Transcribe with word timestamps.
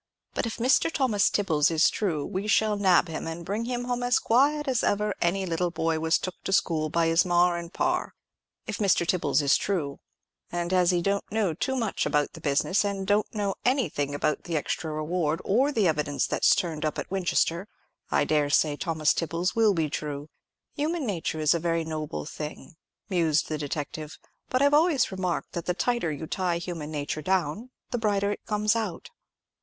But 0.33 0.47
if 0.47 0.57
Mr. 0.57 0.91
Thomas 0.91 1.29
Tibbles 1.29 1.69
is 1.69 1.87
true, 1.91 2.25
we 2.25 2.47
shall 2.47 2.75
nab 2.75 3.07
him, 3.07 3.27
and 3.27 3.45
bring 3.45 3.65
him 3.65 3.83
home 3.83 4.01
as 4.01 4.17
quiet 4.17 4.67
as 4.67 4.83
ever 4.83 5.13
any 5.21 5.45
little 5.45 5.69
boy 5.69 5.99
was 5.99 6.17
took 6.17 6.33
to 6.45 6.51
school 6.51 6.89
by 6.89 7.05
his 7.05 7.23
mar 7.23 7.55
and 7.55 7.71
par. 7.71 8.15
If 8.65 8.79
Mr. 8.79 9.05
Tibbles 9.05 9.43
is 9.43 9.55
true,—and 9.57 10.73
as 10.73 10.89
he 10.89 11.03
don't 11.03 11.31
know 11.31 11.53
too 11.53 11.75
much 11.75 12.07
about 12.07 12.33
the 12.33 12.41
business, 12.41 12.83
and 12.83 13.05
don't 13.05 13.31
know 13.35 13.53
anything 13.63 14.15
about 14.15 14.45
the 14.45 14.57
extra 14.57 14.91
reward, 14.91 15.39
or 15.45 15.71
the 15.71 15.87
evidence 15.87 16.25
that's 16.25 16.55
turned 16.55 16.83
up 16.83 16.97
at 16.97 17.11
Winchester,—I 17.11 18.25
dare 18.25 18.49
say 18.49 18.75
Thomas 18.75 19.13
Tibbles 19.13 19.55
will 19.55 19.75
be 19.75 19.87
true. 19.87 20.29
Human 20.73 21.05
nature 21.05 21.39
is 21.39 21.53
a 21.53 21.59
very 21.59 21.83
noble 21.83 22.25
thing," 22.25 22.73
mused 23.07 23.49
the 23.49 23.57
detective; 23.59 24.17
"but 24.49 24.63
I've 24.63 24.73
always 24.73 25.11
remarked 25.11 25.51
that 25.51 25.67
the 25.67 25.75
tighter 25.75 26.11
you 26.11 26.25
tie 26.25 26.57
human 26.57 26.89
nature 26.89 27.21
down, 27.21 27.69
the 27.91 27.99
brighter 27.99 28.31
it 28.31 28.43
comes 28.47 28.75
out." 28.75 29.11